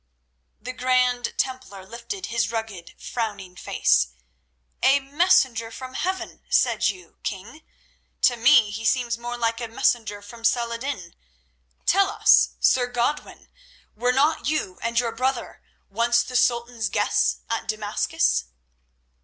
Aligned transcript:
The 0.59 0.73
Grand 0.73 1.37
Templar 1.37 1.85
lifted 1.85 2.25
his 2.25 2.49
rugged, 2.51 2.95
frowning 2.99 3.55
face. 3.55 4.07
"A 4.81 4.99
messenger 4.99 5.69
from 5.69 5.93
heaven, 5.93 6.41
said 6.49 6.89
you, 6.89 7.17
king? 7.21 7.61
To 8.23 8.35
me 8.35 8.71
he 8.71 8.83
seems 8.83 9.19
more 9.19 9.37
like 9.37 9.61
a 9.61 9.67
messenger 9.67 10.23
from 10.23 10.43
Saladin. 10.43 11.15
Tell 11.85 12.09
us, 12.09 12.55
Sir 12.59 12.87
Godwin, 12.87 13.47
were 13.95 14.11
not 14.11 14.47
you 14.49 14.79
and 14.81 14.99
your 14.99 15.11
brother 15.11 15.61
once 15.91 16.23
the 16.23 16.35
Sultan's 16.35 16.89
guests 16.89 17.41
at 17.47 17.67
Damascus?" 17.67 18.45